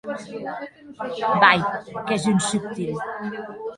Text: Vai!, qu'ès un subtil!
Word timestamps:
Vai!, 1.41 1.59
qu'ès 2.07 2.27
un 2.27 2.39
subtil! 2.39 2.95